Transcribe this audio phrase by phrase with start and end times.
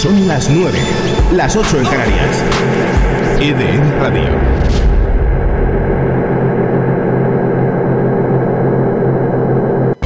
[0.00, 0.78] Son las 9,
[1.32, 2.42] las 8 en Canarias.
[3.38, 4.30] EDN Radio.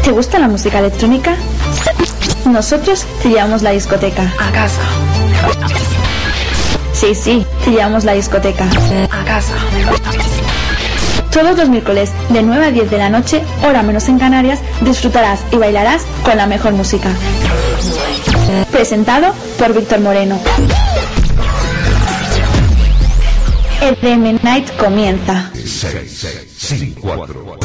[0.02, 1.36] ¿Te gusta la música electrónica?
[2.44, 4.32] Nosotros te llevamos la discoteca.
[4.40, 4.82] A casa.
[6.92, 8.64] Sí, sí, te llevamos la discoteca.
[9.12, 9.54] A casa.
[11.30, 15.38] Todos los miércoles de 9 a 10 de la noche, hora menos en Canarias, disfrutarás
[15.52, 17.10] y bailarás con la mejor música.
[18.70, 20.40] Presentado por Víctor Moreno.
[23.80, 25.50] EDM Night comienza.
[25.54, 27.58] 6, 5, 4.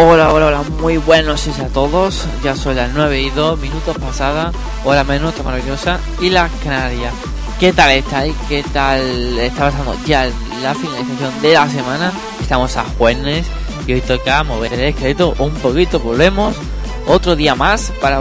[0.00, 2.24] Hola, hola, hola, muy buenos días a todos.
[2.44, 5.98] Ya son las 9 y 2 minutos pasadas, hora menos, está maravillosa.
[6.20, 7.12] Y las Canarias.
[7.58, 8.32] ¿Qué tal estáis?
[8.48, 9.00] ¿Qué tal
[9.40, 10.30] está pasando ya
[10.62, 12.12] la finalización de la semana?
[12.40, 13.44] Estamos a jueves
[13.88, 15.98] y hoy toca mover el esqueleto un poquito.
[15.98, 16.54] Volvemos
[17.08, 18.20] otro día más para,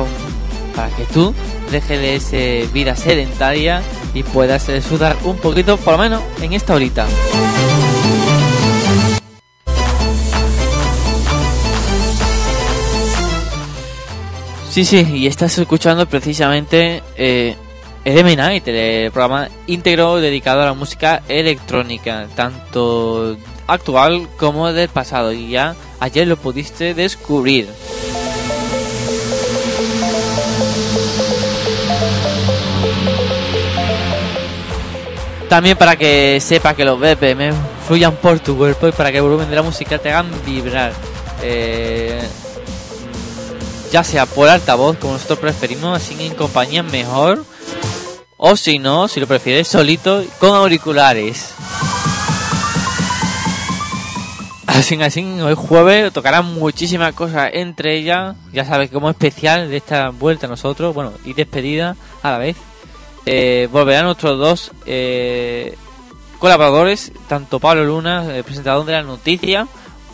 [0.76, 1.32] para que tú
[1.70, 3.84] dejes de ese vida sedentaria
[4.16, 7.06] y puedas sudar un poquito, por lo menos en esta horita.
[14.78, 17.56] Sí, sí, y estás escuchando precisamente eh,
[18.06, 25.34] EDM Night, el programa íntegro dedicado a la música electrónica, tanto actual como del pasado,
[25.34, 27.68] y ya ayer lo pudiste descubrir.
[35.50, 37.52] También para que sepa que los BPM
[37.88, 40.94] fluyan por tu cuerpo y para que el volumen de la música te hagan vibrar.
[41.42, 42.22] Eh,
[43.92, 47.46] ya sea por altavoz, como nosotros preferimos, así en compañía mejor.
[48.38, 51.54] O si no, si lo prefieres, solito, con auriculares.
[54.68, 60.10] Así, así, hoy jueves tocarán muchísimas cosas, entre ellas, ya sabes, como especial de esta
[60.10, 62.58] vuelta a nosotros, bueno, y despedida a la vez.
[63.26, 65.76] Eh, volverán nuestros dos eh,
[66.38, 69.68] colaboradores, tanto Pablo Luna, el presentador de la noticia,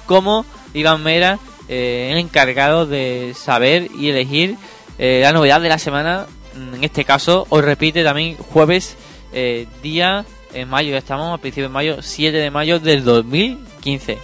[0.06, 1.40] como Iván Mera,
[1.76, 4.58] eh, el encargado de saber y elegir
[5.00, 6.28] eh, la novedad de la semana.
[6.56, 8.96] En este caso, hoy repite también jueves,
[9.32, 10.24] eh, día
[10.54, 14.20] en mayo, ya estamos a principios de mayo, 7 de mayo del 2015.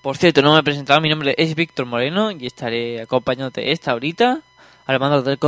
[0.00, 3.92] Por cierto, no me he presentado, mi nombre es Víctor Moreno y estaré acompañándote esta
[3.92, 4.42] horita
[4.86, 5.38] al mando del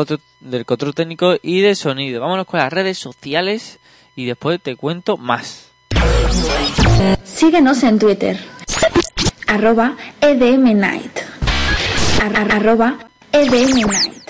[0.40, 2.20] del control técnico y de sonido.
[2.20, 3.79] Vámonos con las redes sociales
[4.16, 5.70] y después te cuento más.
[7.24, 8.38] Síguenos en Twitter.
[9.46, 11.18] Arroba EDM Night.
[12.22, 12.98] Ar- arroba
[13.32, 14.20] EDM Night.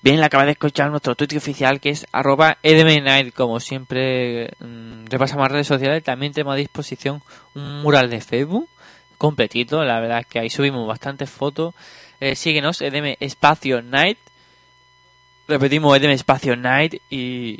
[0.00, 3.34] Bien, acaba de escuchar nuestro tweet oficial que es arroba edmnight.
[3.34, 6.04] Como siempre, mm, repasamos redes sociales.
[6.04, 7.20] También tenemos a disposición
[7.54, 8.68] un mural de Facebook
[9.18, 9.82] completito.
[9.84, 11.74] La verdad es que ahí subimos bastantes fotos.
[12.20, 14.18] Eh, síguenos, edm espacio night.
[15.48, 17.02] Repetimos, edm espacio night.
[17.10, 17.58] Y,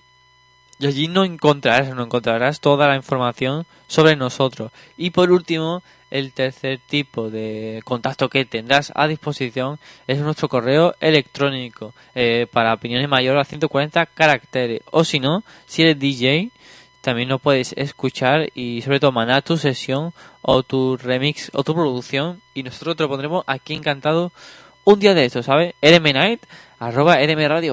[0.78, 4.70] y allí no encontrarás, no encontrarás toda la información sobre nosotros.
[4.96, 10.94] Y por último, el tercer tipo de contacto que tendrás a disposición es nuestro correo
[11.00, 14.80] electrónico eh, para opiniones mayores a 140 caracteres.
[14.90, 16.50] O si no, si eres DJ,
[17.00, 21.74] también nos puedes escuchar y sobre todo mandar tu sesión o tu remix o tu
[21.74, 24.32] producción y nosotros te lo pondremos aquí encantado
[24.84, 25.74] un día de esto, ¿sabes?
[25.80, 26.42] edmnight
[26.78, 27.72] arroba edmnight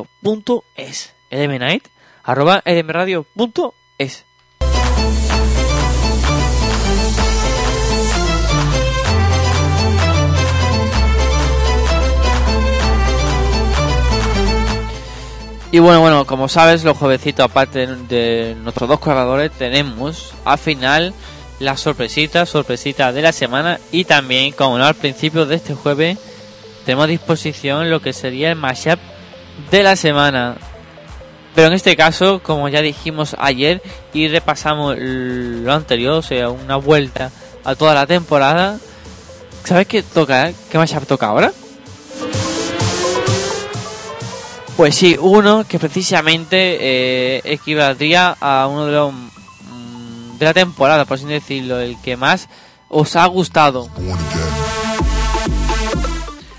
[2.25, 4.25] arroba edmradio.es
[15.71, 21.13] Y bueno, bueno, como sabes, los juevecitos, aparte de nuestros dos colaboradores, tenemos al final
[21.59, 26.17] la sorpresita, sorpresita de la semana y también, como no, al principio de este jueves
[26.85, 28.99] tenemos a disposición lo que sería el mashup
[29.69, 30.55] de la semana.
[31.55, 33.81] Pero en este caso, como ya dijimos ayer
[34.13, 37.31] y repasamos lo anterior, o sea, una vuelta
[37.63, 38.77] a toda la temporada,
[39.63, 40.49] ¿sabes qué toca?
[40.49, 40.55] Eh?
[40.69, 41.53] ¿Qué mashup toca ahora?
[44.75, 51.05] Pues sí, uno que precisamente eh, equivaldría a uno de los mm, de la temporada,
[51.05, 52.49] por así decirlo, el que más
[52.89, 53.89] os ha gustado.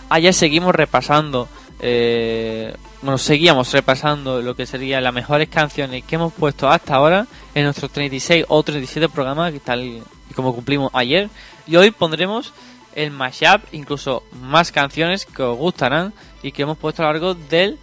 [0.09, 1.49] Ayer seguimos repasando,
[1.81, 7.27] eh, bueno, seguíamos repasando lo que serían las mejores canciones que hemos puesto hasta ahora
[7.55, 10.03] en nuestros 36 o 37 programas, tal y
[10.35, 11.29] como cumplimos ayer.
[11.67, 12.53] Y hoy pondremos
[12.95, 17.35] el mashup, incluso más canciones que os gustarán y que hemos puesto a lo largo
[17.35, 17.79] del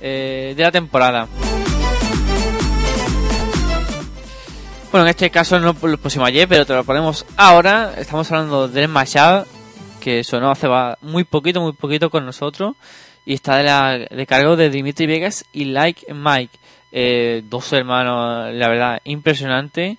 [0.00, 1.26] eh, de la temporada.
[4.90, 7.94] Bueno, en este caso no lo pusimos ayer, pero te lo ponemos ahora.
[7.96, 9.46] Estamos hablando del Mashup,
[10.00, 10.68] que sonó hace
[11.02, 12.76] muy poquito, muy poquito con nosotros.
[13.26, 16.58] Y está de, la, de cargo de Dimitri Vegas y Like Mike.
[16.92, 19.98] Eh, dos hermanos, la verdad, impresionante,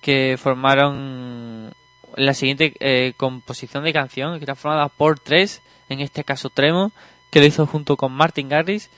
[0.00, 1.72] que formaron
[2.16, 6.92] la siguiente eh, composición de canción, que está formada por tres, en este caso Tremo,
[7.30, 8.90] que lo hizo junto con Martin Garris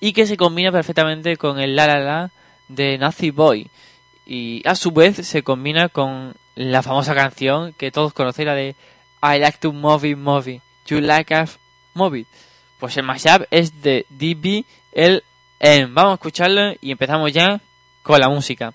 [0.00, 2.30] y que se combina perfectamente con el La La La
[2.68, 3.70] de Nazi Boy.
[4.26, 8.76] Y a su vez se combina con la famosa canción que todos conocéis la de
[9.22, 11.58] I like to move it, move You like us,
[11.94, 12.26] move
[12.82, 15.94] Pues el mashup es de DBLM.
[15.94, 17.60] Vamos a escucharlo y empezamos ya
[18.02, 18.74] con la música.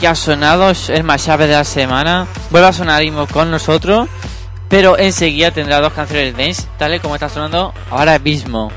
[0.00, 2.26] que ha sonado es más llave de la semana.
[2.50, 4.08] Vuelve a sonar Imo con nosotros,
[4.68, 8.70] pero enseguida tendrá dos canciones dance, tal y como está sonando ahora mismo.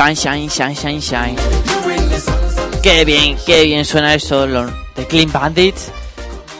[0.00, 1.36] Shine, shine, shine, shine, shine.
[2.82, 5.92] Qué bien, qué bien suena eso de Clean Bandits.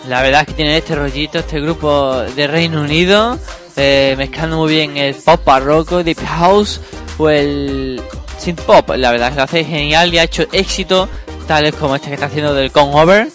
[0.08, 3.38] La verdad es que tiene este rollito, este grupo de Reino Unido,
[3.76, 6.82] eh, mezclando muy bien el pop barroco, deep house
[7.16, 8.02] o el
[8.38, 8.90] synth pop.
[8.90, 11.08] La verdad es que lo hace genial y ha hecho éxito,
[11.48, 13.28] tales como este que está haciendo del Over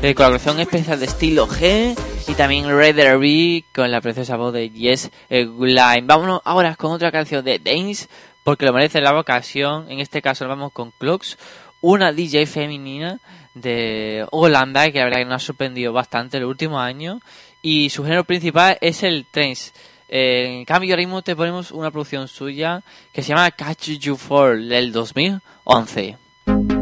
[0.00, 1.94] de colaboración especial de estilo G
[2.26, 6.04] y también Red B con la preciosa voz de Yes eh, Line.
[6.04, 8.08] Vámonos ahora con otra canción de Danes
[8.42, 9.90] porque lo merece la ocasión.
[9.90, 11.38] En este caso nos vamos con Clocks,
[11.80, 13.20] una DJ femenina
[13.54, 17.20] de Holanda que la verdad que nos ha sorprendido bastante en los últimos años
[17.62, 19.72] y su género principal es el trance.
[20.08, 22.82] Eh, en cambio, ahora mismo te ponemos una producción suya
[23.12, 26.79] que se llama Catch You For del 2011.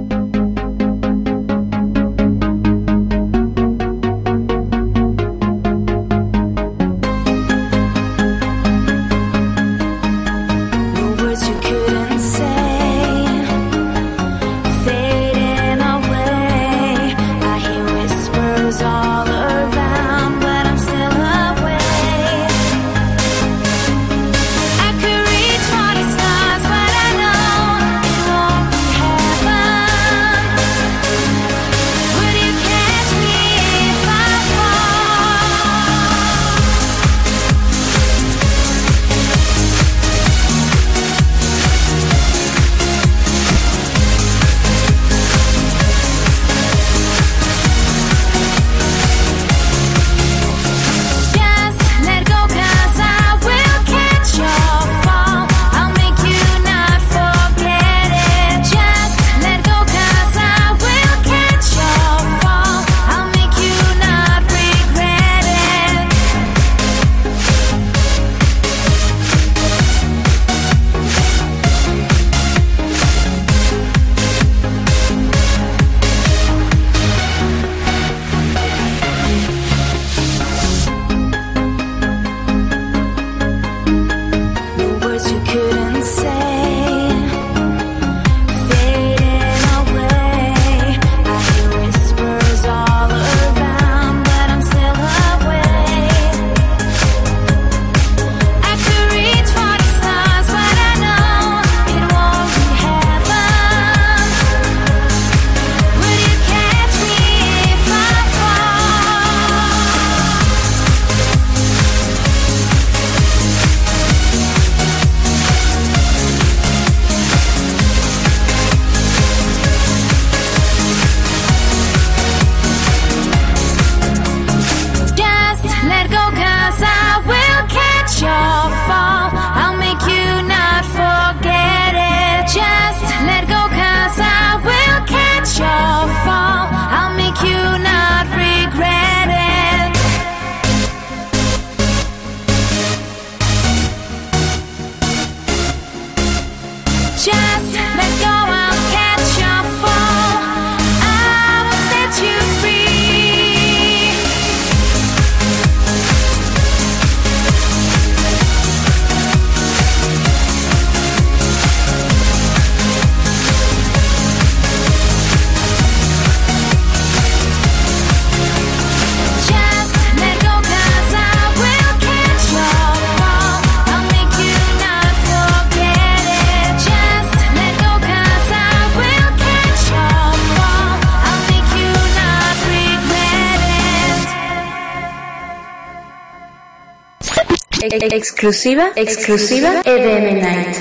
[188.13, 190.77] Exclusiva, exclusiva EDM Night.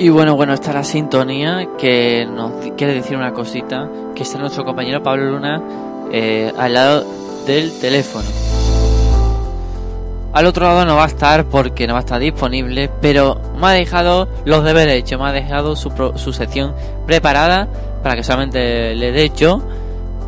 [0.00, 4.64] Y bueno, bueno, está la sintonía que nos quiere decir una cosita, que está nuestro
[4.64, 5.62] compañero Pablo Luna
[6.10, 7.04] eh, al lado
[7.46, 8.26] del teléfono.
[10.32, 13.66] Al otro lado no va a estar porque no va a estar disponible, pero me
[13.66, 16.74] ha dejado los deberes hechos, me ha dejado su, pro- su sección
[17.06, 17.68] preparada
[18.02, 19.60] para que solamente le dé yo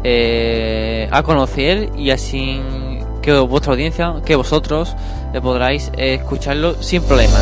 [0.05, 2.61] eh, a conocer y así
[3.23, 4.95] que vuestra audiencia, que vosotros
[5.33, 7.39] le podráis eh, escucharlo sin problema.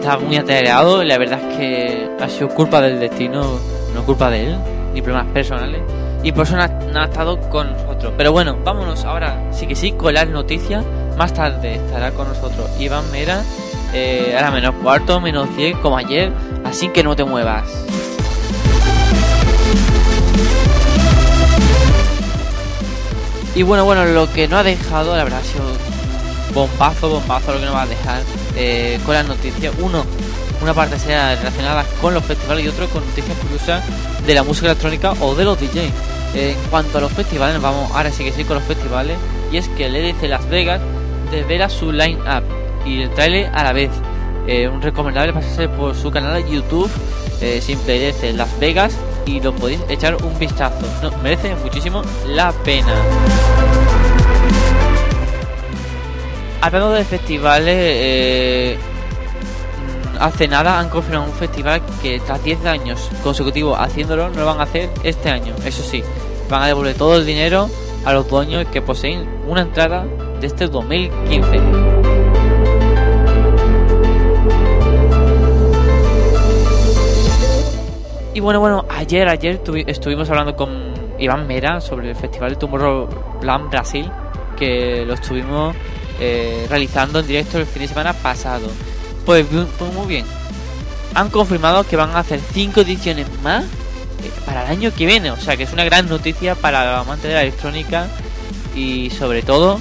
[0.00, 3.60] Está muy atareado y la verdad es que ha sido culpa del destino,
[3.94, 4.58] no culpa de él,
[4.94, 5.82] ni problemas personales.
[6.22, 8.14] Y por eso no ha, no estado con nosotros.
[8.16, 10.86] Pero bueno, vámonos ahora, sí que sí, con las noticias.
[11.18, 13.42] Más tarde estará con nosotros Iván Mera,
[13.92, 16.32] eh, ahora menos cuarto, menos 10, como ayer.
[16.64, 17.64] Así que no te muevas.
[23.54, 25.64] Y bueno, bueno, lo que no ha dejado, la verdad, ha sido
[26.54, 28.22] bombazo, bombazo lo que nos va a dejar
[28.62, 29.74] eh, con las noticias.
[29.80, 30.04] Uno,
[30.60, 33.82] una parte será relacionada con los festivales y otro con noticias curiosas
[34.26, 35.92] de la música electrónica o de los DJs.
[36.34, 39.16] En cuanto a los festivales, vamos ahora sí que sí con los festivales.
[39.50, 40.80] Y es que el EDC Las Vegas
[41.30, 42.44] desvela su line-up
[42.84, 43.90] y el trailer a la vez.
[44.46, 46.90] Eh, un recomendable pasarse por su canal de YouTube,
[47.40, 48.94] eh, simple EDC Las Vegas,
[49.24, 50.86] y lo podéis echar un vistazo.
[51.02, 52.94] No, merece muchísimo la pena.
[56.62, 58.78] Hablando de festivales, eh,
[60.18, 64.60] hace nada han confirmado un festival que tras 10 años consecutivos haciéndolo, no lo van
[64.60, 65.54] a hacer este año.
[65.64, 66.02] Eso sí,
[66.50, 67.70] van a devolver todo el dinero
[68.04, 70.04] a los dueños que poseen una entrada
[70.40, 71.60] de este 2015.
[78.34, 82.56] Y bueno, bueno, ayer, ayer tuvi- estuvimos hablando con Iván Mera sobre el Festival de
[82.56, 84.10] Tomorrowland Brasil,
[84.56, 85.74] que lo estuvimos
[86.20, 88.68] eh, realizando en directo el fin de semana pasado.
[89.24, 89.46] Pues,
[89.78, 90.26] pues muy bien,
[91.14, 95.30] han confirmado que van a hacer 5 ediciones más eh, para el año que viene,
[95.30, 98.06] o sea que es una gran noticia para los amantes de la electrónica
[98.74, 99.80] y sobre todo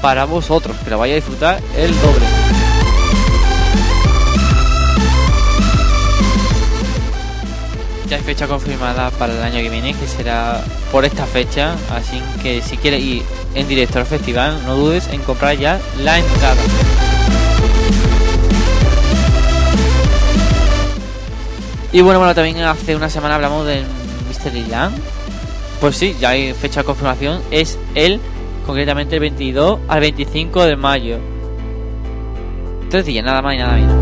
[0.00, 2.26] para vosotros, que lo vaya a disfrutar el doble.
[8.08, 11.76] Ya hay fecha confirmada para el año que viene, que será por esta fecha.
[11.90, 13.22] Así que si quieres ir
[13.54, 16.60] en directo al festival, no dudes en comprar ya la entrada.
[21.92, 23.84] Y bueno, bueno, también hace una semana hablamos del
[24.28, 24.96] Mystery Land.
[25.80, 27.42] Pues sí, ya hay fecha de confirmación.
[27.50, 28.20] Es el,
[28.64, 31.18] concretamente el 22 al 25 de mayo.
[32.90, 33.99] Tres días, nada más y nada menos.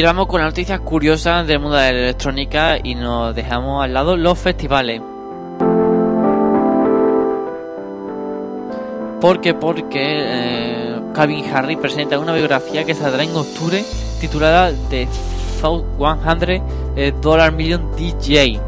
[0.00, 3.92] Y vamos con las noticias curiosas del mundo de la electrónica y nos dejamos al
[3.92, 5.02] lado los festivales.
[9.20, 13.84] Porque, porque eh, Calvin Harris presenta una biografía que saldrá en octubre
[14.22, 15.06] titulada The
[15.60, 16.62] 100
[16.96, 18.58] eh, Dollar Million DJ.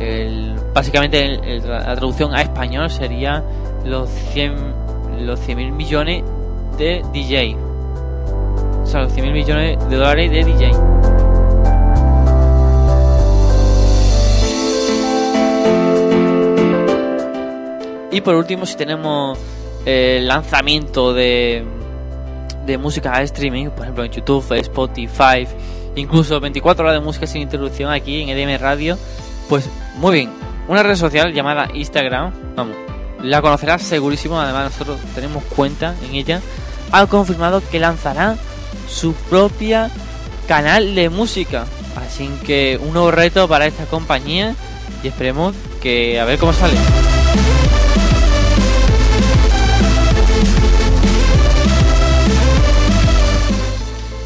[0.00, 3.44] El- básicamente la traducción a español sería
[3.84, 4.54] los 100
[5.26, 6.24] los 100 mil millones
[6.78, 7.69] de DJ.
[8.90, 10.72] O sea, los 100 mil millones de dólares de DJ.
[18.10, 19.38] Y por último, si tenemos
[19.84, 21.64] el lanzamiento de,
[22.66, 25.46] de música a streaming, por ejemplo en YouTube, Spotify,
[25.94, 28.98] incluso 24 horas de música sin interrupción aquí en EDM Radio,
[29.48, 30.30] pues muy bien.
[30.66, 32.74] Una red social llamada Instagram, vamos,
[33.22, 36.40] la conocerás segurísimo, además nosotros tenemos cuenta en ella,
[36.90, 38.36] ha confirmado que lanzará
[38.88, 39.90] su propia
[40.46, 41.66] canal de música.
[41.96, 44.54] Así que un nuevo reto para esta compañía
[45.02, 46.74] y esperemos que a ver cómo sale.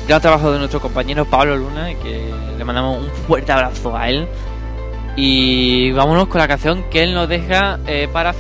[0.07, 4.29] Gran trabajo de nuestro compañero Pablo Luna, que le mandamos un fuerte abrazo a él.
[5.17, 8.35] Y vámonos con la canción que él nos deja eh, para,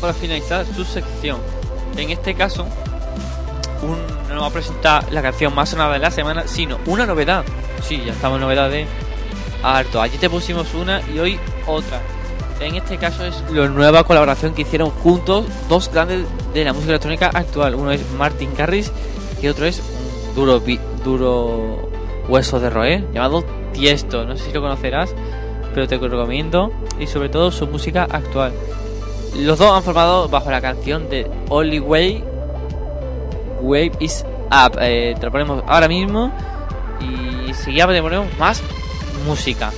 [0.00, 1.38] para finalizar su sección.
[1.96, 2.66] En este caso,
[3.84, 3.98] un,
[4.34, 7.44] no va a presentar la canción más sonada de la semana, sino una novedad.
[7.82, 8.88] Sí, ya estamos en novedades
[9.62, 10.00] harto.
[10.00, 12.00] Allí te pusimos una y hoy otra.
[12.60, 16.92] En este caso es la nueva colaboración que hicieron juntos dos grandes de la música
[16.92, 17.74] electrónica actual.
[17.74, 18.92] Uno es Martin Garrix
[19.42, 20.62] y otro es un duro,
[21.04, 21.88] duro
[22.28, 24.24] hueso de roer llamado Tiesto.
[24.24, 25.14] No sé si lo conocerás,
[25.74, 28.52] pero te lo recomiendo y sobre todo su música actual.
[29.36, 32.24] Los dos han formado bajo la canción de Only Way
[33.64, 34.78] Wave is Up.
[34.80, 36.32] Eh, te lo ponemos ahora mismo
[37.00, 38.62] y seguida te ponemos más
[39.26, 39.72] música.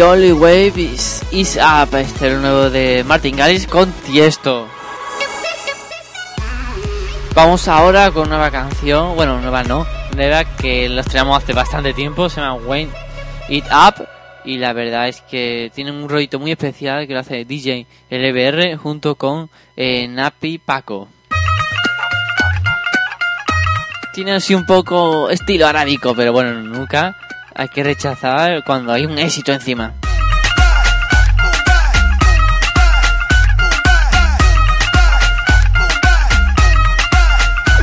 [0.00, 4.66] The Only Wave is, Up, este es el nuevo de Martin Garrix con Tiesto.
[7.34, 9.86] Vamos ahora con nueva canción, bueno, nueva no,
[10.16, 12.90] nueva que la estrenamos hace bastante tiempo, se llama Wayne
[13.50, 14.06] It Up
[14.46, 18.78] y la verdad es que tiene un rollito muy especial que lo hace DJ LBR
[18.78, 21.08] junto con eh, Napi Paco.
[24.14, 27.18] Tiene así un poco estilo arábico, pero bueno, nunca
[27.60, 29.92] hay que rechazar cuando hay un éxito encima.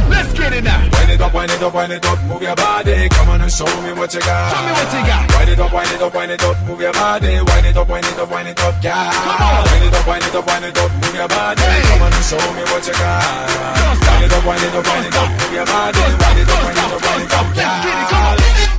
[0.10, 0.82] Let's get it now.
[0.98, 3.08] Wind it up, wind it up, wind it up, move your body.
[3.10, 4.50] Come on and show me what you got.
[4.50, 5.38] Show me what you got.
[5.38, 7.38] Wind it up, wind it up, wind it up, move your body.
[7.38, 9.12] Wind it up, wind it up, wind it up, yeah.
[9.13, 9.63] Come on.
[9.70, 11.62] Wind it up, wind it up, wind it up, move your body.
[11.62, 13.22] Come on and show me what you got.
[14.10, 16.00] Wind it up, wind it up, wind it up, move your body.
[16.02, 18.77] Wind it up, wind it up, wind it up, yeah.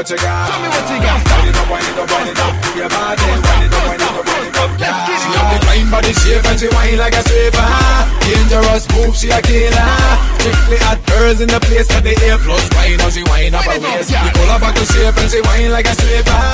[0.00, 0.48] What you got.
[0.48, 1.20] Show me what you got.
[1.28, 3.20] Wind it up, wind it up, wind it up, your body.
[3.20, 4.96] Wind it up, wind it up, wind it up, yeah.
[5.20, 7.68] She have the fine body shape and she whine like a stripper.
[8.24, 9.92] Dangerous move, she a killer.
[10.40, 12.64] Strictly hot girls in the place got the A plus.
[12.72, 14.08] Wine how she whine up her waist.
[14.08, 16.44] The color back to shape and she whine like a stripper.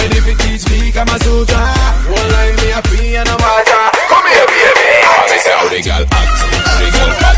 [0.00, 1.60] Ready for teach me Kama Sutra.
[2.08, 3.84] One line me a free and a water.
[4.08, 4.88] Come here, baby.
[5.28, 7.36] She say how the girl hot, how the girl hot.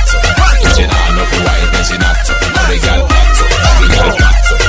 [0.78, 2.14] She not know fi wine, then she not.
[2.22, 4.65] How the girl hot, how the girl hot.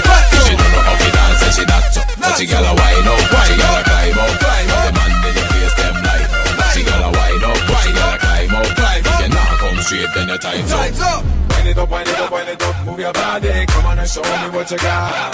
[2.27, 4.35] But she got a wine up, she got a climb up.
[4.35, 6.27] The man in the face them light.
[6.75, 8.67] She got a wine up, she got a climb up.
[8.67, 11.23] If you not come straight, then your time's up.
[11.55, 13.65] Wind it up, wind it up, wind it up, move your body.
[13.67, 15.31] Come on and show me what you got.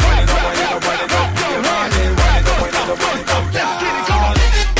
[0.00, 2.04] Wind it up, wind it up, wind it up, move your body.
[2.08, 4.79] Wind it up, wind it up, wind it up, yeah.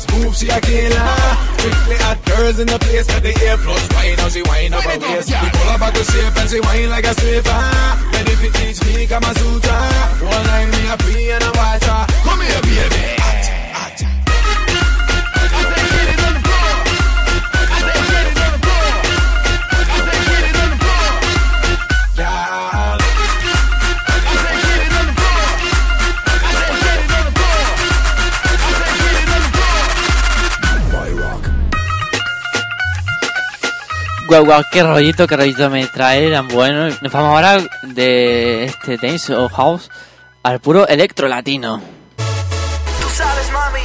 [0.00, 1.14] Dangerous move, she a killer.
[1.58, 3.88] Strictly hot girls in the place got the air plus.
[3.92, 5.28] Wine now she whine up her waist.
[5.28, 7.60] The color back to shape and she whine like a stripper.
[8.12, 9.76] Ready fi teach me Kama Sutra.
[10.24, 10.69] One line
[34.30, 36.88] Guau, guau, qué rollito, qué rollito me trae, tan bueno.
[37.02, 39.90] Nos vamos ahora de este dance o house
[40.44, 41.82] al puro electro latino.
[42.16, 43.80] Tú sabes, mami,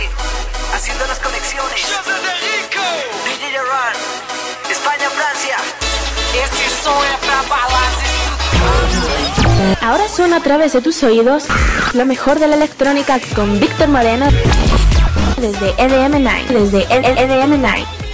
[0.72, 1.88] haciendo las conexiones.
[3.58, 3.96] Run,
[4.70, 5.58] España, Francia.
[7.50, 7.98] Balas
[9.82, 11.46] Ahora suena a través de tus oídos
[11.96, 14.28] lo mejor de la electrónica con Víctor Moreno
[15.42, 18.05] desde EDM9, desde EDM9.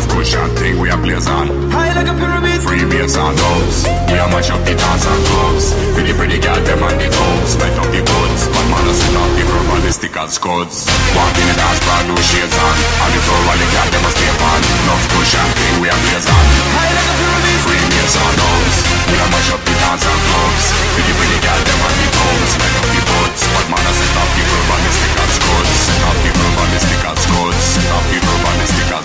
[0.00, 1.48] Cushion thing we a blaze on.
[1.72, 2.60] High like a pyramid.
[2.62, 3.84] Free bass and drums.
[4.08, 5.66] We a mash up the dance and clubs.
[5.92, 7.50] For the pretty girl them on the toes.
[7.58, 8.42] Light up the buds.
[8.52, 10.86] But man a set off the verbalistic and scuds.
[11.16, 12.76] Walk in the dance, brand new shades on.
[13.02, 14.60] On the floor while the girl them a stay on.
[14.62, 16.44] Enough cushion thing we a blaze on.
[16.78, 17.58] High like a pyramid.
[17.66, 18.76] Free bass and drums.
[19.10, 20.64] We a mash up the dance and clubs.
[20.94, 22.50] For the pretty girl them on the toes.
[22.62, 23.40] Light up the buds.
[23.52, 25.72] But man a set off the verbalistic and scuds.
[25.82, 27.60] Set off the verbalistic and scuds.
[27.72, 29.01] Set off the verbalistic and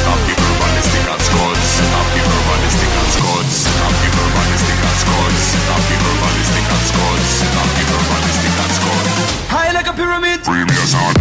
[0.00, 0.40] Happy
[9.50, 10.42] High like a pyramid.
[10.44, 11.19] Bring me a sound.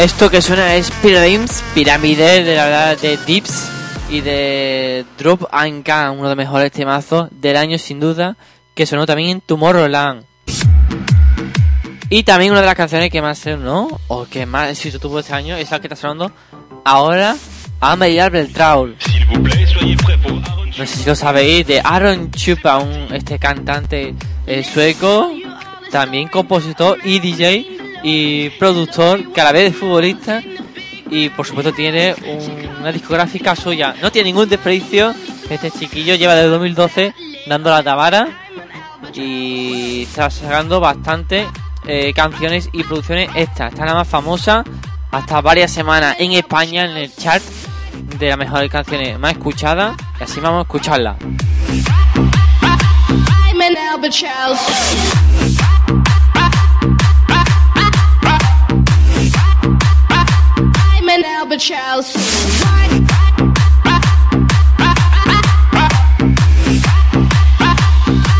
[0.00, 3.70] Esto que suena es Pyramids, Pirámide de la verdad de Dips
[4.08, 8.38] y de Drop and Can, uno de los mejores temazos del año sin duda,
[8.74, 10.24] que sonó también en Tomorrowland.
[12.08, 15.34] Y también una de las canciones que más sonó, o que más éxito tuvo este
[15.34, 16.32] año, es la que está sonando
[16.82, 17.36] ahora
[17.78, 18.96] a Mediar Beltraul.
[20.78, 24.14] No sé si lo sabéis, de Aaron Chupa, un, este cantante
[24.46, 25.30] eh, sueco,
[25.90, 30.42] también compositor y DJ y productor, que a la vez es futbolista
[31.10, 33.94] y por supuesto tiene un- una discográfica suya.
[34.00, 35.14] No tiene ningún desperdicio,
[35.48, 37.14] este chiquillo lleva desde 2012
[37.46, 38.28] dando la tabara
[39.14, 41.46] y está sacando bastante
[41.86, 43.72] eh, canciones y producciones extras.
[43.72, 44.62] Está la más famosa
[45.10, 47.42] hasta varias semanas en España en el chart
[48.18, 51.16] de las mejores canciones más escuchadas y así vamos a escucharla.
[61.60, 62.16] An albatross.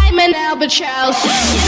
[0.03, 1.60] I'm an albatross.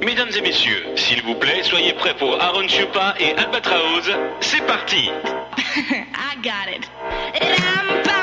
[0.00, 4.10] Mesdames et messieurs, s'il vous plaît, soyez prêts pour Aaron Chupa et Albatraoz.
[4.40, 5.10] C'est parti
[5.76, 6.88] I got it.
[7.34, 8.21] I'm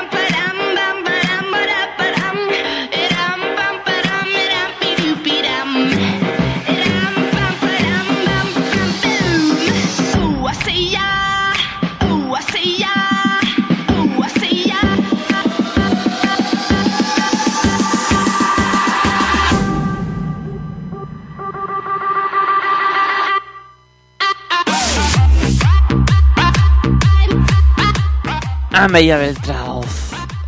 [28.72, 29.80] Ah, Amelia Beltrán.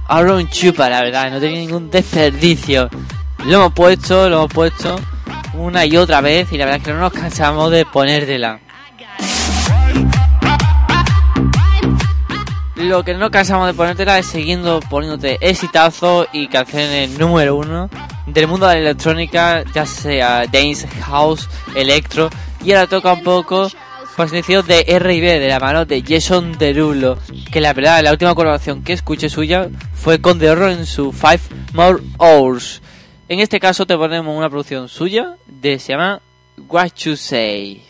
[0.06, 2.88] Ahora un chupa, la verdad, no tenía ningún desperdicio.
[3.44, 4.96] Lo hemos puesto, lo hemos puesto
[5.54, 8.60] una y otra vez y la verdad es que no nos cansamos de ponértela.
[12.76, 17.90] Lo que no nos cansamos de ponértela es siguiendo poniéndote exitazo y canciones número uno
[18.26, 22.30] del mundo de la electrónica, ya sea dance, house, electro.
[22.64, 23.68] Y ahora toca un poco
[24.16, 27.18] con la selección de R&B de la mano de Jason Derulo,
[27.50, 31.12] que la verdad la última colaboración que escuché suya fue con The Horror en su
[31.12, 31.40] Five
[31.72, 32.82] More Hours.
[33.28, 36.20] En este caso te ponemos una producción suya de se llama
[36.68, 37.82] What You say?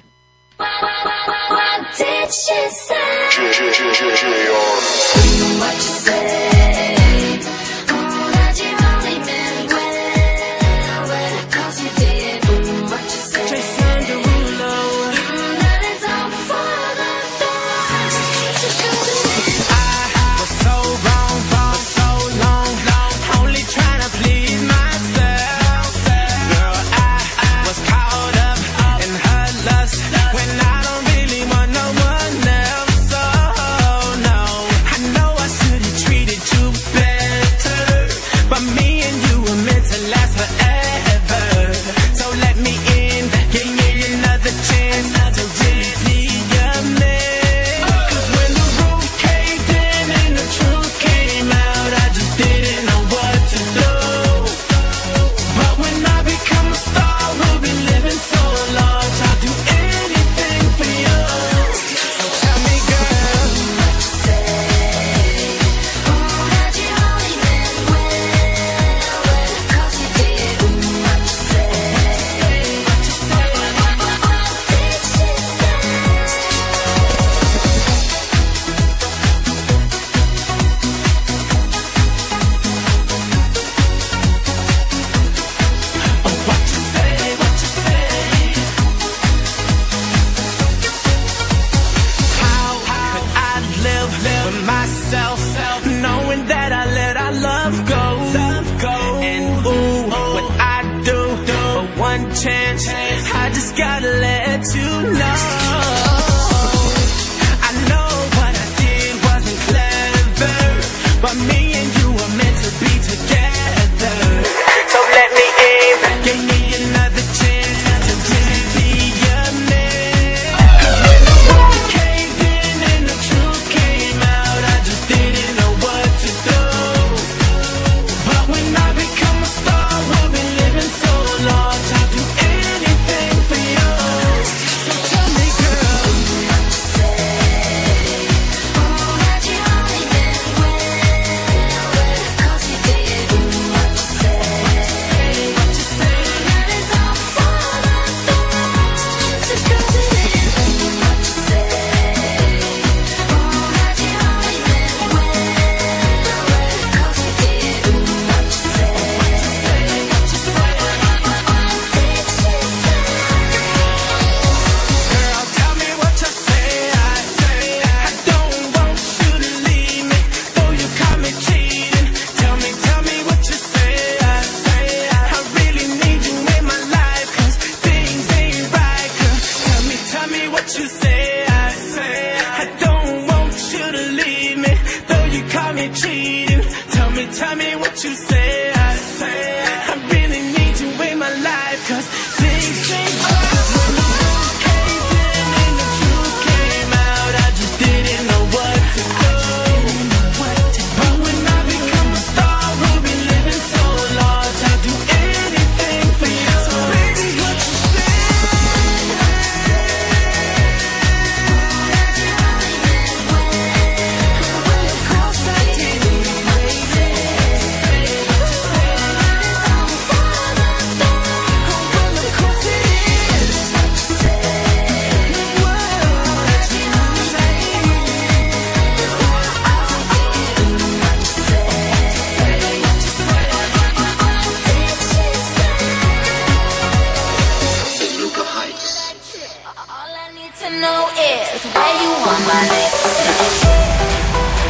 [240.63, 243.63] To know is where you want my lipstick.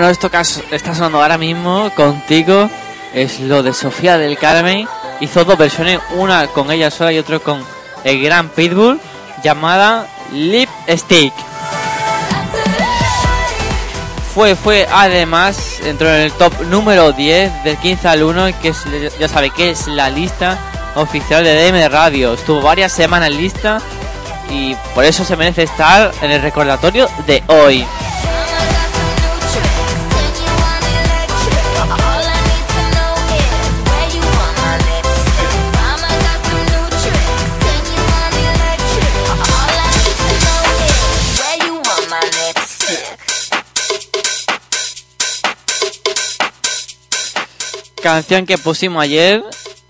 [0.00, 0.38] Bueno, esto que
[0.74, 2.70] está sonando ahora mismo contigo
[3.12, 4.88] es lo de Sofía del Carmen.
[5.20, 7.62] Hizo dos versiones, una con ella sola y otra con
[8.04, 8.98] el gran Pitbull,
[9.44, 11.34] llamada Lipstick.
[14.34, 18.82] Fue, fue, además, entró en el top número 10 del 15 al 1, que es,
[19.18, 20.58] ya sabe que es la lista
[20.94, 22.32] oficial de DM Radio.
[22.32, 23.82] Estuvo varias semanas lista
[24.48, 27.84] y por eso se merece estar en el recordatorio de hoy.
[48.02, 49.42] Canción que pusimos ayer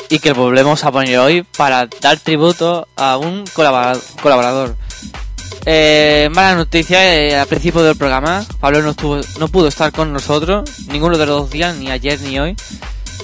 [0.09, 4.77] y que volvemos a poner hoy para dar tributo a un colabora- colaborador.
[5.67, 10.13] Eh, mala noticia, eh, al principio del programa, Pablo no, estuvo, no pudo estar con
[10.13, 12.57] nosotros, ninguno de los dos días, ni ayer ni hoy.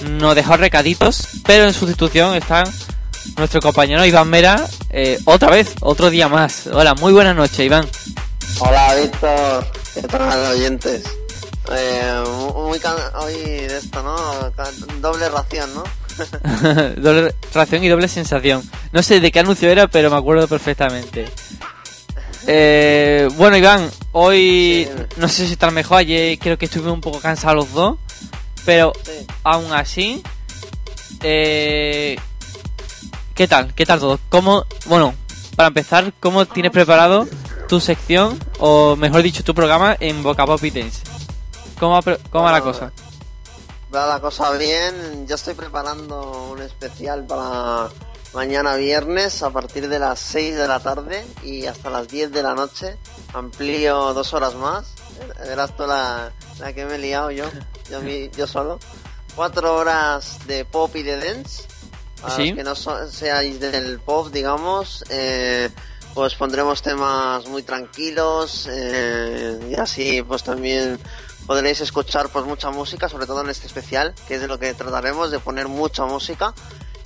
[0.02, 2.62] Nos dejó recaditos, pero en sustitución está
[3.38, 6.68] nuestro compañero Iván Mera, eh, otra vez, otro día más.
[6.68, 7.88] Hola, muy buenas noches, Iván.
[8.60, 11.02] Hola Víctor, ¿qué tal oyentes?
[11.72, 12.22] Eh,
[12.54, 14.16] muy can- hoy de esto, ¿no?
[15.00, 15.84] Doble ración, ¿no?
[16.96, 18.62] doble ración y doble sensación.
[18.92, 21.26] No sé de qué anuncio era, pero me acuerdo perfectamente.
[22.46, 25.98] Eh, bueno, Iván, hoy no sé si estar mejor.
[25.98, 27.98] Ayer creo que estuvimos un poco cansados los dos,
[28.64, 28.92] pero
[29.42, 30.22] aún así,
[31.22, 32.16] eh,
[33.34, 33.74] ¿qué tal?
[33.74, 34.20] ¿Qué tal todo?
[34.28, 35.14] ¿Cómo, bueno,
[35.56, 37.26] para empezar, cómo tienes preparado
[37.68, 41.02] tu sección, o mejor dicho, tu programa en Boca Pop y Dance?
[41.78, 42.00] ¿Cómo
[42.30, 42.92] cómo va la cosa?
[43.94, 47.88] Va la cosa bien, yo estoy preparando un especial para
[48.34, 52.42] mañana viernes a partir de las 6 de la tarde y hasta las 10 de
[52.42, 52.96] la noche
[53.32, 54.86] amplío dos horas más.
[55.40, 57.44] Verás tú la, la que me he liado yo,
[57.90, 58.78] yo, yo solo.
[59.34, 61.64] Cuatro horas de pop y de dance.
[62.20, 62.48] Para Sí.
[62.48, 65.70] los que no so- seáis del pop, digamos, eh,
[66.14, 70.98] pues pondremos temas muy tranquilos eh, y así pues también
[71.46, 74.74] podréis escuchar pues mucha música, sobre todo en este especial, que es de lo que
[74.74, 76.54] trataremos, de poner mucha música.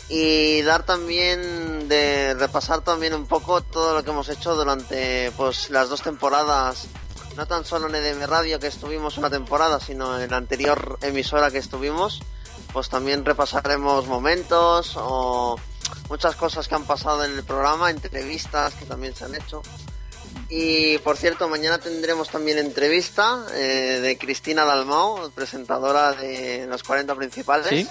[0.08, 5.70] Y dar también de repasar también un poco todo lo que hemos hecho durante pues
[5.70, 6.88] las dos temporadas.
[7.36, 11.52] No tan solo en EDM Radio que estuvimos una temporada sino en la anterior emisora
[11.52, 12.20] que estuvimos
[12.72, 15.56] pues también repasaremos momentos o
[16.08, 19.62] muchas cosas que han pasado en el programa entrevistas que también se han hecho
[20.50, 27.14] y por cierto mañana tendremos también entrevista eh, de Cristina Dalmau presentadora de los 40
[27.14, 27.88] principales Sí.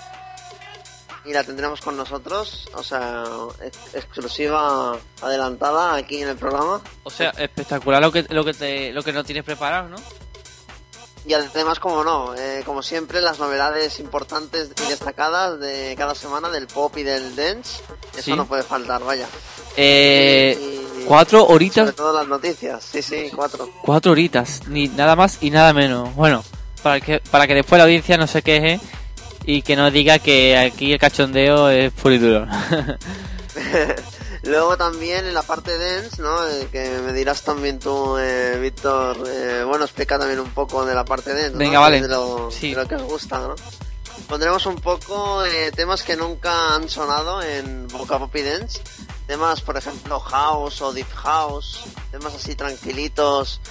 [1.26, 3.24] y la tendremos con nosotros, o sea,
[3.62, 6.82] ex- exclusiva adelantada aquí en el programa.
[7.04, 9.98] O sea, espectacular lo que, lo que, te, lo que nos tienes preparado, ¿no?
[11.26, 16.50] Y además, como no, eh, como siempre, las novedades importantes y destacadas de cada semana
[16.50, 17.82] del pop y del dance,
[18.14, 18.32] eso Sí.
[18.34, 19.28] no puede faltar, vaya.
[19.76, 23.70] Eh, Y- cuatro horitas, Sobre todo las noticias, sí, sí, cuatro.
[23.84, 26.14] cuatro horitas, ni nada más y nada menos.
[26.16, 26.44] Bueno,
[26.84, 28.80] para que, para que después la audiencia no se queje
[29.46, 32.48] y que no diga que aquí el cachondeo es puro y duro.
[34.44, 36.48] Luego también en la parte dance, ¿no?
[36.48, 40.96] Eh, que me dirás también tú, eh, Víctor, eh, bueno, explica también un poco de
[40.96, 41.58] la parte dance, ¿no?
[41.58, 42.02] Venga, vale.
[42.02, 42.70] De lo, Sí.
[42.74, 43.56] de lo que os gusta, ¿no?
[44.28, 48.80] Pondremos un poco eh, temas que nunca han sonado en Boca Pop y Dance.
[49.30, 53.62] Temas, por ejemplo, house o deep house, temas así tranquilitos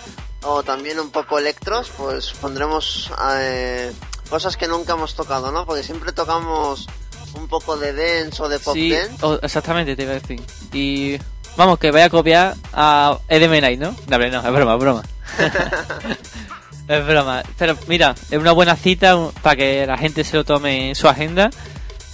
[0.44, 3.92] o también un poco electros, pues pondremos eh,
[4.30, 5.66] cosas que nunca hemos tocado, ¿no?
[5.66, 6.86] Porque siempre tocamos
[7.34, 9.16] un poco de dance o de pop sí, dance.
[9.26, 10.40] o- exactamente, te iba a decir.
[10.72, 11.18] Y
[11.56, 13.96] vamos, que voy a copiar a EDM Night, ¿no?
[14.06, 15.02] No, no, es broma, es broma.
[16.88, 17.42] es broma.
[17.58, 21.08] Pero mira, es una buena cita para que la gente se lo tome en su
[21.08, 21.50] agenda.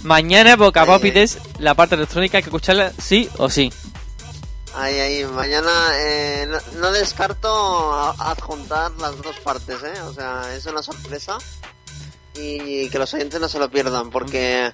[0.05, 1.13] Mañana, Boca Ahí, Pop y ahí.
[1.13, 3.73] Dance, la parte electrónica hay que escucharla sí o sí.
[4.75, 10.01] Ahí, ahí, mañana eh, no, no descarto adjuntar las dos partes, ¿eh?
[10.01, 11.37] O sea, es una sorpresa
[12.35, 14.71] y que los oyentes no se lo pierdan porque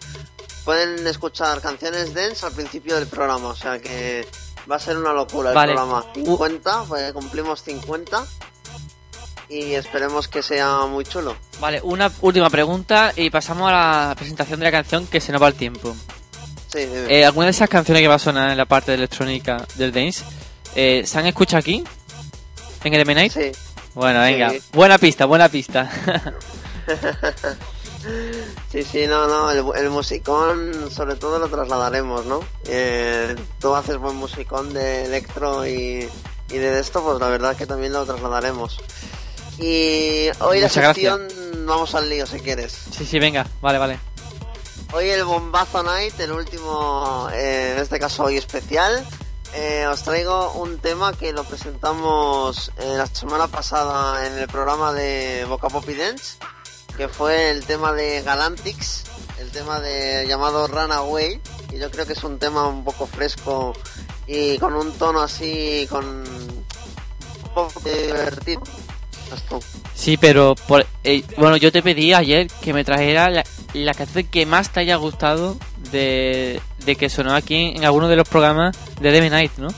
[0.66, 4.28] pueden escuchar canciones dance al principio del programa, o sea que
[4.70, 5.74] va a ser una locura el Vale.
[5.74, 6.06] programa.
[6.14, 8.26] 50, pues cumplimos 50
[9.52, 11.36] y esperemos que sea muy chulo.
[11.60, 13.74] Vale, una última pregunta y pasamos a
[14.10, 15.93] la presentación de la canción que se nos va el tiempo.
[16.72, 16.80] Sí.
[16.80, 19.91] Eh, ¿Alguna de esas canciones que va a sonar en la parte de electrónica del
[19.91, 20.24] dance
[20.76, 21.84] eh, se han escuchado aquí?
[22.84, 23.34] ¿En el Night?
[23.34, 23.52] Sí.
[23.93, 24.32] Bueno, Sí.
[24.34, 24.54] venga.
[24.72, 25.91] Buena pista, buena pista.
[28.72, 32.39] Sí, sí, no, no, el, el musicón sobre todo lo trasladaremos, ¿no?
[32.66, 36.10] Eh, tú haces buen musicón de electro y,
[36.49, 38.80] y de esto, pues la verdad que también lo trasladaremos.
[39.62, 41.28] Y hoy Muchas la sección,
[41.68, 42.76] vamos al lío si quieres.
[42.91, 43.45] sí, sí, venga.
[43.62, 43.99] Vale, vale.
[44.93, 49.05] Hoy el Bombazo Night, el último, eh, en este caso hoy especial.
[49.53, 54.93] Eh, os traigo un tema que lo presentamos eh, la semana pasada en el programa
[54.93, 56.38] de Boca Pop y Dance,
[56.97, 59.03] que fue el tema de Galantix,
[59.39, 61.39] el tema de llamado Runaway,
[61.72, 63.74] y yo creo que es un tema un poco fresco
[64.26, 66.66] y con un tono así, con un
[67.53, 68.62] poco divertido.
[69.34, 69.60] Esto.
[69.96, 74.26] Sí, pero por, eh, bueno, yo te pedí ayer que me trajera la, la canción
[74.28, 75.58] que más te haya gustado
[75.92, 79.70] de, de que sonó aquí en alguno de los programas de Deme Night, ¿no?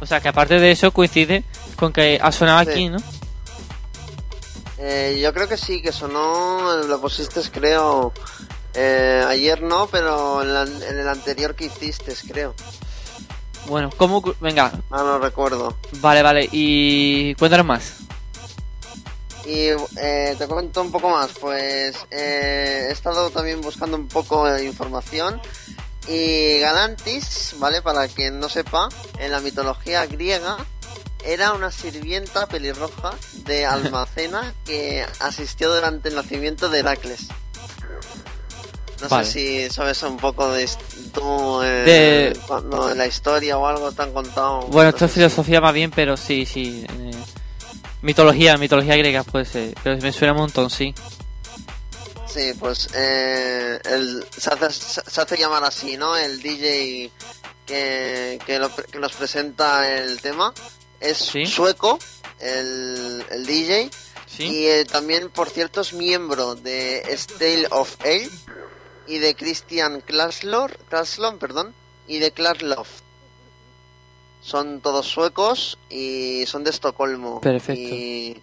[0.00, 1.42] O sea, que aparte de eso coincide
[1.76, 2.70] con que ha sonado Sí.
[2.70, 2.98] aquí, ¿no?
[4.78, 8.12] Eh, yo creo que sí, que sonó, lo pusiste creo,
[8.74, 12.54] eh, ayer no, pero en, la- en el anterior que hiciste creo.
[13.66, 14.22] Bueno, ¿cómo?
[14.40, 15.76] Venga, Ah, no recuerdo.
[16.00, 16.48] vale, vale.
[16.52, 17.94] Y cuéntanos más.
[19.46, 24.44] Y eh, te cuento un poco más, pues eh, he estado también buscando un poco
[24.46, 25.40] de información
[26.08, 27.80] y Galantis, ¿vale?
[27.80, 28.88] Para quien no sepa,
[29.18, 30.56] en la mitología griega
[31.24, 33.12] era una sirvienta pelirroja
[33.44, 37.28] de Almacena que asistió durante el nacimiento de Heracles.
[39.02, 39.26] No Vale.
[39.26, 39.32] sé
[39.68, 40.68] si sabes un poco de
[41.12, 44.62] tú, eh, De- cuando la historia o algo te han contado.
[44.68, 46.84] Bueno, esto es filosofía más bien, pero sí, sí.
[46.88, 47.10] eh,
[48.06, 49.74] mitología, mitología griega puede ser.
[49.82, 50.94] Pero me suena un montón, sí.
[52.26, 54.70] Sí, pues eh, el, se, hace,
[55.10, 56.16] se hace llamar así, ¿no?
[56.16, 57.10] El DJ
[57.66, 60.52] que, que, lo- que nos presenta el tema
[61.00, 61.98] es sueco,
[62.40, 63.90] el, el DJ.
[64.44, 68.28] Y eh, también, por cierto, es miembro de Stale of Ale
[69.06, 71.74] y de Christian Klaslor, Klaslon, perdón,
[72.06, 72.86] y de Klaslov.
[74.46, 77.40] Son todos suecos y son de Estocolmo.
[77.40, 77.82] Perfecto.
[77.82, 78.40] Y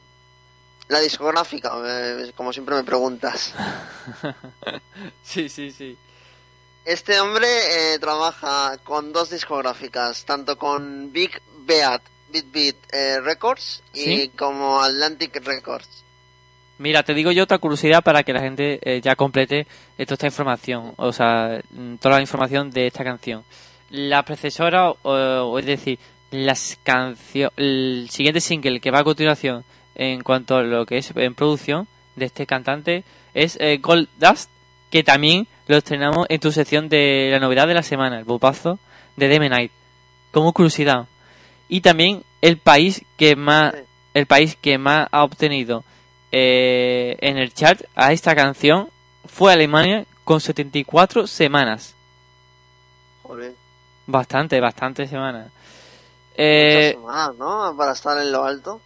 [0.89, 3.53] la discográfica, eh, como siempre me preguntas.
[5.23, 5.97] sí, sí, sí.
[6.83, 12.01] Este hombre eh, trabaja con dos discográficas, tanto con Big Beat,
[12.33, 14.31] Beat Beat eh, Records y ¿Sí?
[14.37, 16.03] como Atlantic Records.
[16.79, 19.67] Mira, te digo yo otra curiosidad para que la gente eh, ya complete
[19.99, 23.45] toda esta información, o sea, mm, toda la información de esta canción.
[23.93, 25.99] La predecesora, o, o es decir,
[26.31, 29.63] las cancio- el siguiente single que va a continuación
[29.93, 33.03] en cuanto a lo que es en producción de este cantante
[33.35, 34.49] es eh, Gold Dust,
[34.89, 38.79] que también lo estrenamos en tu sección de la novedad de la semana, el bopazo
[39.15, 39.71] de Night,
[40.31, 41.05] como curiosidad.
[41.69, 43.75] Y también el país que más,
[44.15, 45.83] el país que más ha obtenido
[46.31, 48.89] eh, en el chart a esta canción
[49.25, 51.95] fue Alemania con 74 semanas.
[53.21, 53.53] Joder,
[54.05, 55.51] Bastante, bastante semanas.
[56.35, 57.77] Eh, muchas semanas, ¿no?
[57.77, 58.81] Para estar en lo alto.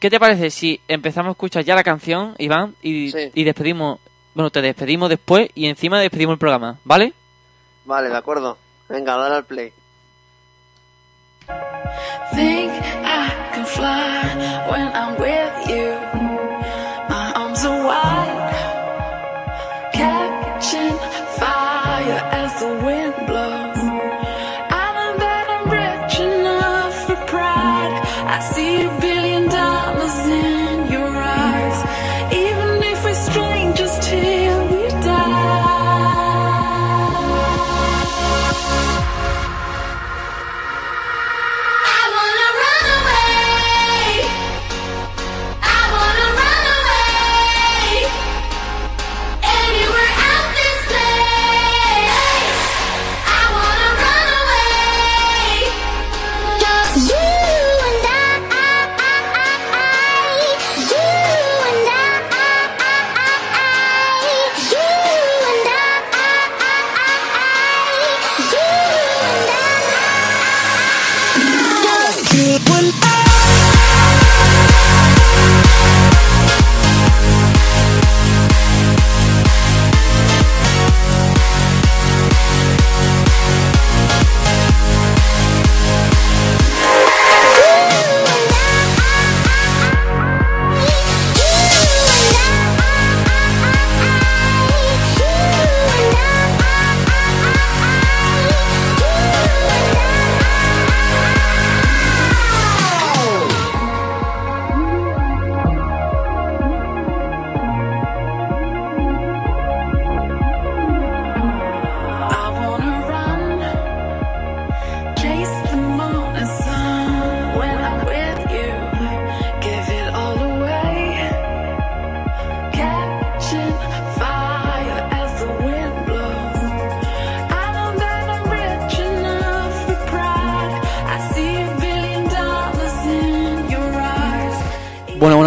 [0.00, 4.00] ¿Qué te parece si empezamos a escuchar ya la canción, Iván, y, y despedimos,
[4.34, 7.14] bueno, te despedimos después y encima despedimos el programa, ¿vale?
[7.84, 8.58] Vale, de acuerdo.
[8.88, 9.72] Venga, dale al play.
[12.34, 12.72] Think
[13.04, 14.34] I can fly
[14.70, 15.94] when I'm with you.
[17.08, 18.23] My arms are wide,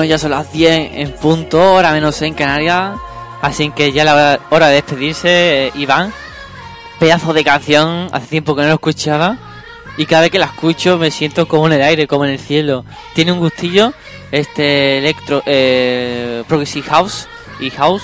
[0.08, 2.98] ya son las 10 en punto, hora menos en Canarias.
[3.42, 6.14] Así que ya la hora de despedirse, eh, Iván.
[7.00, 9.38] Pedazo de canción, hace tiempo que no lo escuchaba.
[9.98, 12.40] Y cada vez que la escucho me siento como en el aire, como en el
[12.40, 12.86] cielo.
[13.14, 13.94] Tiene un gustillo,
[14.32, 17.28] este electro, eh, progressive house
[17.60, 18.04] y house.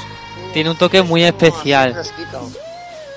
[0.53, 1.95] Tiene un toque muy especial.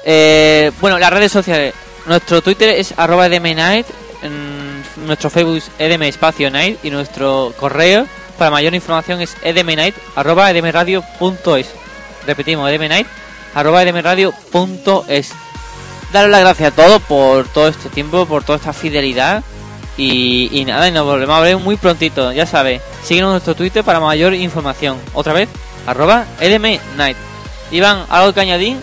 [0.05, 1.75] Eh, bueno, las redes sociales.
[2.07, 3.87] Nuestro Twitter es arroba edmnight,
[4.23, 8.07] en nuestro Facebook es edm espacio night y nuestro correo
[8.37, 11.67] para mayor información es edmnight arroba edmradio.es.
[12.27, 13.07] Repetimos, edmnight
[13.55, 15.33] arroba edmradio.es.
[16.13, 19.43] Daros las gracias a todos por todo este tiempo, por toda esta fidelidad.
[19.97, 22.83] Y, y nada, y nos volvemos a ver muy prontito, ya sabes.
[23.03, 24.99] Síguenos en nuestro Twitter para mayor información.
[25.15, 25.49] Otra vez,
[25.87, 27.17] arroba edmnight.
[27.71, 28.77] Iván, ¿algo que añadir?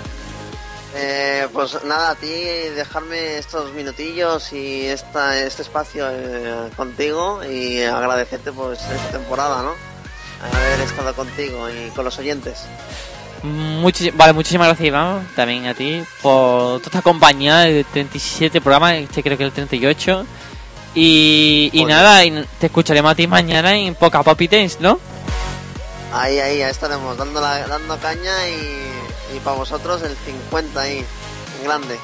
[0.96, 7.82] Eh, pues nada, a ti dejarme estos minutillos y esta, este espacio eh, contigo y
[7.82, 9.72] agradecerte pues esta temporada, ¿no?
[10.46, 12.60] Haber estado contigo y con los oyentes.
[13.44, 18.94] Muchis- vale, muchísimas gracias Iván, también a ti, por toda esta compañía de 37 programas,
[18.94, 20.26] este creo que es el 38.
[20.96, 25.00] Y, y nada, y te escucharemos a ti mañana en Poca Poppy Dance, ¿no?
[26.14, 28.93] Ahí, ahí, ahí estaremos dando, la, dando caña y,
[29.36, 31.06] y para vosotros el 50 ahí,
[31.60, 32.00] en grande.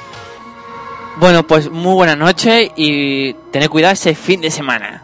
[1.18, 5.04] Bueno, pues muy buenas noches y tened cuidado ese fin de semana.